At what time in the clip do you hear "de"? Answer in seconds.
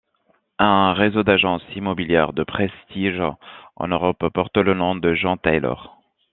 2.33-2.43, 4.95-5.13